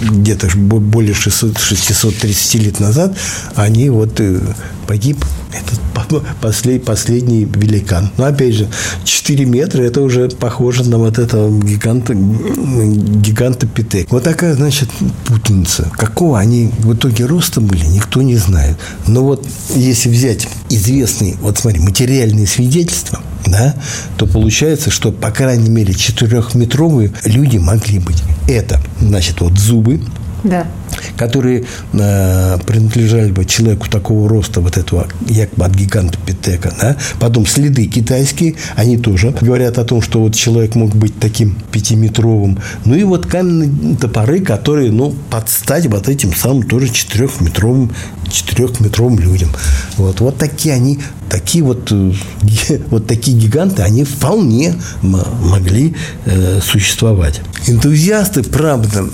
где-то 0.00 0.48
более 0.56 1.14
600, 1.14 1.58
630 1.58 2.54
лет 2.62 2.80
назад, 2.80 3.16
они 3.54 3.90
вот 3.90 4.20
э, 4.20 4.40
погиб 4.86 5.24
этот 5.52 6.22
послед, 6.40 6.84
последний 6.84 7.44
великан. 7.44 8.10
Но 8.16 8.26
опять 8.26 8.54
же, 8.54 8.68
4 9.04 9.44
метра 9.44 9.82
это 9.82 10.00
уже 10.02 10.28
похоже 10.28 10.84
на 10.84 10.98
вот 10.98 11.18
этого 11.18 11.50
гиганта, 11.62 12.14
гиганта 12.14 13.66
Питек. 13.66 14.10
Вот 14.10 14.24
такая, 14.24 14.54
значит, 14.54 14.88
путаница. 15.24 15.90
Какого 15.96 16.38
они 16.38 16.70
в 16.78 16.94
итоге 16.94 17.26
роста 17.26 17.60
были, 17.60 17.84
никто 17.86 18.22
не 18.22 18.36
знает. 18.36 18.76
Но 19.06 19.24
вот 19.26 19.46
если 19.74 20.08
взять 20.08 20.48
известные, 20.70 21.34
вот 21.40 21.58
смотри, 21.58 21.80
материальные 21.80 22.46
свидетельства, 22.46 23.20
да, 23.46 23.74
то 24.16 24.26
получается, 24.26 24.90
что, 24.90 25.12
по 25.12 25.30
крайней 25.30 25.70
мере, 25.70 25.94
четырехметровые 25.94 27.12
люди 27.24 27.58
могли 27.58 27.98
быть. 27.98 28.22
Это, 28.48 28.80
значит, 29.00 29.40
вот 29.40 29.58
зубы, 29.58 30.00
да. 30.44 30.66
которые 31.16 31.64
э, 31.92 32.58
принадлежали 32.66 33.30
бы 33.32 33.44
человеку 33.44 33.88
такого 33.88 34.28
роста, 34.28 34.60
вот 34.60 34.76
этого 34.76 35.08
якобы 35.28 35.64
от 35.64 35.74
гиганта 35.74 36.18
Питека. 36.24 36.72
Да? 36.80 36.96
Потом 37.18 37.46
следы 37.46 37.86
китайские, 37.86 38.54
они 38.74 38.96
тоже 38.96 39.34
говорят 39.40 39.78
о 39.78 39.84
том, 39.84 40.02
что 40.02 40.20
вот 40.20 40.34
человек 40.34 40.74
мог 40.74 40.94
быть 40.94 41.18
таким 41.18 41.56
пятиметровым. 41.72 42.58
Ну 42.84 42.94
и 42.94 43.02
вот 43.02 43.26
каменные 43.26 43.96
топоры, 43.96 44.40
которые, 44.40 44.90
ну, 44.92 45.14
подстать 45.30 45.86
вот 45.86 46.08
этим 46.08 46.34
самым 46.34 46.62
тоже 46.64 46.88
четырехметровым, 46.88 47.92
четырехметровым 48.30 49.18
людям. 49.18 49.50
Вот, 49.96 50.20
вот 50.20 50.38
такие 50.38 50.74
они, 50.74 51.00
такие 51.28 51.64
вот, 51.64 51.90
э, 51.90 52.12
вот 52.90 53.06
такие 53.06 53.36
гиганты, 53.36 53.82
они 53.82 54.04
вполне 54.04 54.74
могли 55.02 55.94
э, 56.24 56.60
существовать. 56.62 57.40
Энтузиасты, 57.66 58.42
правда, 58.42 59.04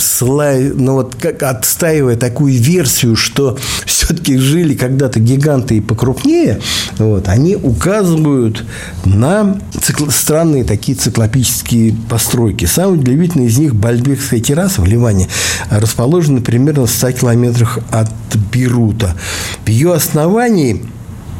ссылая, 0.00 0.72
ну 0.74 0.94
вот 0.94 1.14
как 1.14 1.42
отстаивая 1.42 2.16
такую 2.16 2.60
версию, 2.60 3.16
что 3.16 3.58
все-таки 3.86 4.36
жили 4.36 4.74
когда-то 4.74 5.20
гиганты 5.20 5.78
и 5.78 5.80
покрупнее, 5.80 6.60
вот, 6.98 7.28
они 7.28 7.56
указывают 7.56 8.64
на 9.04 9.58
цикл, 9.82 10.10
странные 10.10 10.64
такие 10.64 10.96
циклопические 10.96 11.94
постройки. 12.08 12.64
Самый 12.66 12.98
удивительный 13.00 13.46
из 13.46 13.58
них 13.58 13.74
Бальбекская 13.74 14.40
терраса 14.40 14.80
в 14.80 14.86
Ливане 14.86 15.28
расположена 15.70 16.40
примерно 16.40 16.86
в 16.86 16.90
100 16.90 17.12
километрах 17.12 17.78
от 17.90 18.08
Бейрута. 18.52 19.16
В 19.64 19.68
ее 19.68 19.94
основании 19.94 20.82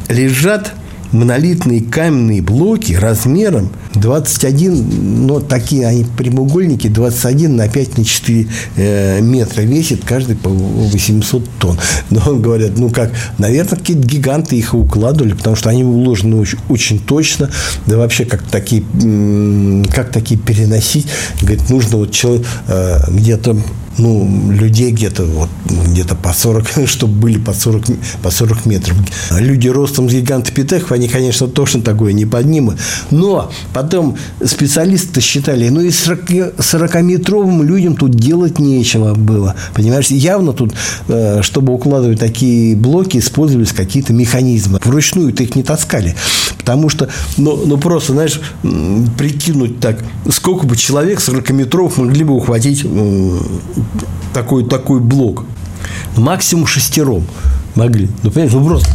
лежат 0.09 0.73
монолитные 1.11 1.81
каменные 1.81 2.41
блоки 2.41 2.93
размером 2.93 3.69
21, 3.93 5.25
ну, 5.25 5.39
такие 5.39 5.87
они 5.87 6.05
прямоугольники, 6.17 6.87
21 6.87 7.55
на 7.55 7.69
5 7.69 7.97
на 7.97 8.05
4 8.05 8.47
э, 8.75 9.21
метра 9.21 9.61
весит, 9.61 10.03
каждый 10.03 10.35
по 10.35 10.49
800 10.49 11.49
тонн. 11.59 11.79
Но 12.09 12.35
говорят, 12.35 12.77
ну 12.77 12.89
как, 12.89 13.11
наверное, 13.37 13.77
какие-то 13.77 14.05
гиганты 14.05 14.57
их 14.57 14.73
укладывали, 14.73 15.33
потому 15.33 15.55
что 15.55 15.69
они 15.69 15.83
уложены 15.83 16.35
очень, 16.35 16.59
очень 16.69 16.99
точно, 16.99 17.49
да 17.85 17.97
вообще 17.97 18.25
как 18.25 18.43
такие, 18.43 18.83
как 19.93 20.11
такие 20.11 20.39
переносить, 20.39 21.07
говорит, 21.41 21.69
нужно 21.69 21.97
вот 21.97 22.11
человек 22.11 22.45
э, 22.67 22.99
где-то 23.09 23.57
ну, 23.97 24.51
людей 24.51 24.91
где-то 24.91 25.23
вот, 25.23 25.49
где-то 25.65 26.15
по 26.15 26.33
40, 26.33 26.67
чтобы 26.87 27.13
были 27.13 27.37
по 27.37 27.53
40, 27.53 27.85
по 28.21 28.31
40 28.31 28.65
метров. 28.65 28.97
Люди 29.31 29.67
ростом 29.67 30.09
с 30.09 30.13
гигантопитеков, 30.13 30.91
они, 30.91 31.07
конечно, 31.07 31.47
точно 31.47 31.81
такое 31.81 32.13
не 32.13 32.25
поднимут. 32.25 32.75
Но 33.11 33.51
потом 33.73 34.17
специалисты 34.43 35.21
считали, 35.21 35.69
ну 35.69 35.81
и 35.81 35.89
40-метровым 35.89 37.63
людям 37.63 37.95
тут 37.95 38.11
делать 38.11 38.59
нечего 38.59 39.13
было. 39.13 39.55
Понимаешь, 39.73 40.07
явно 40.07 40.53
тут, 40.53 40.73
э, 41.07 41.41
чтобы 41.41 41.73
укладывать 41.73 42.19
такие 42.19 42.75
блоки, 42.75 43.17
использовались 43.17 43.71
какие-то 43.71 44.13
механизмы. 44.13 44.79
Вручную 44.83 45.33
ты 45.33 45.43
их 45.43 45.55
не 45.55 45.63
таскали. 45.63 46.15
Потому 46.65 46.89
что, 46.89 47.07
ну, 47.37 47.61
ну 47.63 47.77
просто, 47.77 48.13
знаешь, 48.13 48.41
прикинуть 49.17 49.79
так, 49.79 50.03
сколько 50.31 50.65
бы 50.65 50.75
человек 50.75 51.19
40-метров 51.19 51.97
могли 51.97 52.23
бы 52.23 52.33
ухватить 52.33 52.83
такой, 54.33 54.65
такой 54.65 54.99
блок. 54.99 55.45
Максимум 56.17 56.65
шестером 56.65 57.27
могли. 57.75 58.09
Ну, 58.23 58.31
понимаешь, 58.31 58.53
ну 58.53 58.65
просто 58.65 58.89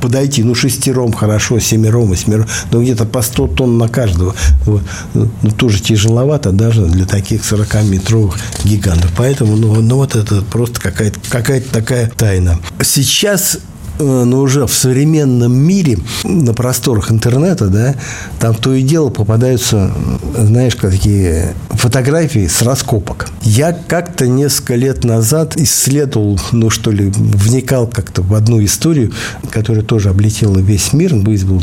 подойти, 0.00 0.42
ну, 0.42 0.54
шестером 0.54 1.12
хорошо, 1.12 1.58
семером, 1.58 2.08
восьмером, 2.08 2.46
но 2.70 2.82
где-то 2.82 3.04
по 3.04 3.20
100 3.20 3.48
тонн 3.48 3.76
на 3.76 3.88
каждого. 3.88 4.34
Вот. 4.64 4.82
Ну, 5.12 5.28
тоже 5.58 5.80
тяжеловато 5.82 6.52
даже 6.52 6.86
для 6.86 7.04
таких 7.04 7.42
40-метровых 7.42 8.38
гигантов. 8.64 9.12
Поэтому, 9.16 9.56
ну, 9.56 9.74
ну 9.82 9.96
вот 9.96 10.16
это 10.16 10.40
просто 10.40 10.80
какая-то 10.80 11.20
какая 11.28 11.60
такая 11.60 12.10
тайна. 12.16 12.58
Сейчас 12.82 13.58
но 13.98 14.40
уже 14.40 14.66
в 14.66 14.72
современном 14.72 15.54
мире, 15.54 15.98
на 16.24 16.52
просторах 16.54 17.10
интернета, 17.10 17.68
да, 17.68 17.94
там 18.38 18.54
то 18.54 18.74
и 18.74 18.82
дело 18.82 19.10
попадаются, 19.10 19.92
знаешь, 20.36 20.74
такие 20.74 21.54
фотографии 21.70 22.46
с 22.46 22.62
раскопок. 22.62 23.28
Я 23.42 23.72
как-то 23.72 24.26
несколько 24.26 24.74
лет 24.74 25.04
назад 25.04 25.56
исследовал, 25.56 26.40
ну 26.52 26.70
что 26.70 26.90
ли, 26.90 27.12
вникал 27.14 27.86
как-то 27.86 28.22
в 28.22 28.34
одну 28.34 28.62
историю, 28.64 29.12
которая 29.50 29.84
тоже 29.84 30.10
облетела 30.10 30.58
весь 30.58 30.92
мир, 30.92 31.14
вызвал 31.14 31.62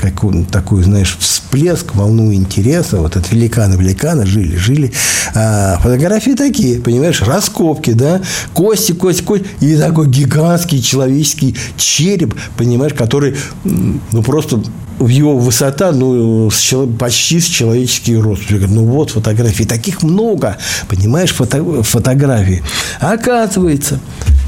какую 0.00 0.44
такую, 0.44 0.84
знаешь, 0.84 1.16
всплеск, 1.18 1.94
волну 1.94 2.32
интереса. 2.32 2.98
Вот 2.98 3.16
от 3.16 3.32
великана 3.32 3.74
великана 3.74 4.26
жили, 4.26 4.56
жили. 4.56 4.92
А 5.34 5.78
фотографии 5.82 6.32
такие, 6.32 6.80
понимаешь, 6.80 7.22
раскопки, 7.22 7.92
да, 7.92 8.20
кости, 8.52 8.92
кости, 8.92 9.22
кости, 9.22 9.46
и 9.60 9.76
такой 9.76 10.08
гигантский 10.08 10.80
человеческий 10.82 11.55
череп, 11.76 12.34
понимаешь, 12.56 12.94
который, 12.94 13.36
ну, 13.64 14.22
просто 14.22 14.62
в 14.98 15.08
его 15.08 15.36
высота, 15.36 15.92
ну, 15.92 16.50
с, 16.50 16.74
почти 16.98 17.40
с 17.40 17.44
человеческий 17.44 18.16
рост. 18.16 18.42
Я 18.48 18.56
говорю, 18.56 18.74
ну, 18.74 18.84
вот 18.84 19.10
фотографии. 19.10 19.64
Таких 19.64 20.02
много, 20.02 20.56
понимаешь, 20.88 21.32
фото, 21.32 21.82
фотографий. 21.82 22.62
А 23.00 23.12
оказывается, 23.12 24.00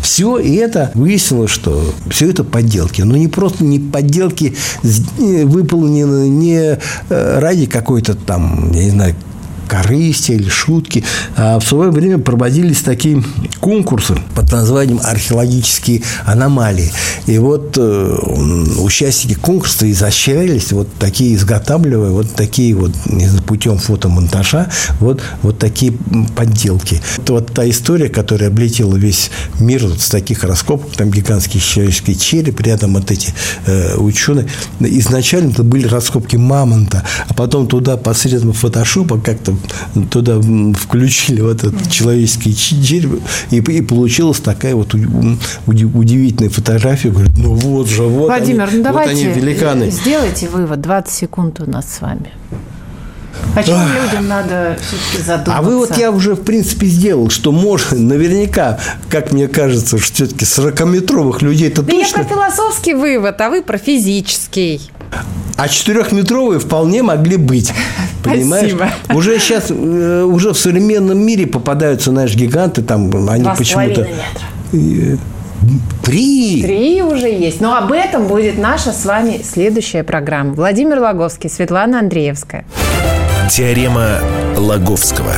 все 0.02 0.38
это 0.38 0.90
выяснилось, 0.94 1.50
что 1.50 1.94
все 2.10 2.30
это 2.30 2.44
подделки. 2.44 3.02
Но 3.02 3.16
не 3.16 3.28
просто 3.28 3.64
не 3.64 3.78
подделки 3.78 4.56
выполнены 4.82 6.28
не 6.28 6.78
э, 7.10 7.38
ради 7.38 7.66
какой-то 7.66 8.14
там, 8.14 8.72
я 8.72 8.84
не 8.84 8.90
знаю, 8.90 9.14
корысти 9.68 10.32
или 10.32 10.48
шутки. 10.48 11.04
А 11.36 11.58
в 11.60 11.64
свое 11.64 11.90
время 11.90 12.18
проводились 12.18 12.80
такие 12.80 13.22
конкурсы 13.60 14.16
под 14.34 14.50
названием 14.50 15.00
«Археологические 15.02 16.02
аномалии». 16.24 16.90
И 17.26 17.38
вот 17.38 17.76
э, 17.78 18.16
участники 18.78 19.34
конкурса 19.34 19.90
изощрялись, 19.90 20.72
вот 20.72 20.88
такие 20.98 21.34
изготавливая, 21.34 22.10
вот 22.10 22.34
такие 22.34 22.74
вот 22.74 22.92
путем 23.46 23.78
фотомонтажа, 23.78 24.70
вот, 25.00 25.22
вот 25.42 25.58
такие 25.58 25.92
подделки. 26.34 27.00
Это 27.18 27.34
вот 27.34 27.52
та 27.52 27.68
история, 27.68 28.08
которая 28.08 28.48
облетела 28.48 28.96
весь 28.96 29.30
мир 29.60 29.86
вот 29.86 30.00
с 30.00 30.08
таких 30.08 30.44
раскопок, 30.44 30.92
там 30.96 31.10
гигантский 31.10 31.60
человеческий 31.60 32.18
череп, 32.18 32.60
рядом 32.60 32.94
вот 32.94 33.10
эти 33.10 33.34
э, 33.66 33.96
ученые. 33.96 34.46
Изначально 34.80 35.50
это 35.50 35.62
были 35.62 35.86
раскопки 35.86 36.36
мамонта, 36.36 37.04
а 37.28 37.34
потом 37.34 37.66
туда 37.66 37.96
посредством 37.96 38.52
фотошопа 38.52 39.18
как-то 39.18 39.57
туда 40.10 40.40
включили 40.40 41.40
вот 41.40 41.64
этот 41.64 41.90
человеческий 41.90 42.54
череп, 42.54 43.20
и, 43.50 43.56
и 43.56 43.82
получилась 43.82 44.40
такая 44.40 44.74
вот 44.74 44.94
удивительная 44.94 46.50
фотография. 46.50 47.10
Говорят, 47.10 47.36
ну 47.36 47.54
вот 47.54 47.88
же, 47.88 48.02
вот 48.02 48.26
Владимир, 48.26 48.68
они, 48.68 48.78
ну 48.78 48.84
давайте 48.84 49.14
вот 49.14 49.20
они 49.20 49.40
великаны. 49.40 49.90
сделайте 49.90 50.48
вывод, 50.48 50.80
20 50.80 51.12
секунд 51.12 51.60
у 51.60 51.70
нас 51.70 51.86
с 51.92 52.00
вами. 52.00 52.32
О 53.54 53.62
чем 53.62 53.76
людям 53.92 54.28
надо 54.28 54.76
все-таки 54.80 55.22
задуматься? 55.22 55.56
А 55.56 55.62
вывод 55.62 55.96
я 55.96 56.10
уже, 56.10 56.34
в 56.34 56.42
принципе, 56.42 56.86
сделал, 56.86 57.30
что 57.30 57.52
можно, 57.52 57.98
наверняка, 57.98 58.78
как 59.08 59.32
мне 59.32 59.48
кажется, 59.48 59.98
что 59.98 60.14
все-таки 60.14 60.44
40-метровых 60.44 61.42
людей 61.42 61.68
это 61.68 61.82
да 61.82 61.92
точно... 61.92 62.18
я 62.18 62.24
про 62.24 62.34
философский 62.34 62.94
вывод, 62.94 63.40
а 63.40 63.50
вы 63.50 63.62
про 63.62 63.78
физический. 63.78 64.90
А 65.56 65.68
четырехметровые 65.68 66.60
вполне 66.60 67.02
могли 67.02 67.36
быть. 67.36 67.72
Понимаешь? 68.22 68.72
Спасибо. 68.72 69.16
Уже 69.18 69.38
сейчас, 69.38 69.66
э, 69.70 70.22
уже 70.22 70.52
в 70.52 70.58
современном 70.58 71.18
мире 71.18 71.46
попадаются, 71.46 72.10
знаешь, 72.10 72.34
гиганты, 72.34 72.82
там 72.82 73.10
они 73.28 73.48
почему-то... 73.56 74.06
Три. 76.04 76.62
Три 76.62 77.02
уже 77.02 77.28
есть. 77.28 77.60
Но 77.60 77.76
об 77.76 77.92
этом 77.92 78.28
будет 78.28 78.58
наша 78.58 78.92
с 78.92 79.04
вами 79.04 79.42
следующая 79.42 80.04
программа. 80.04 80.54
Владимир 80.54 81.00
Логовский, 81.00 81.50
Светлана 81.50 81.98
Андреевская. 81.98 82.64
Теорема 83.50 84.20
Лаговского. 84.56 85.34